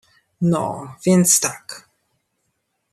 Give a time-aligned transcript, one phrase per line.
[0.41, 1.89] "No, więc tak."